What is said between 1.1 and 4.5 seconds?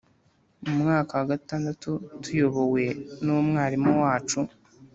wa gatandatu tuyobowe n’umwarimu wacu